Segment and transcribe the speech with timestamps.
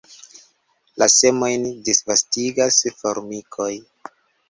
[1.01, 3.73] La semojn disvastigas formikoj.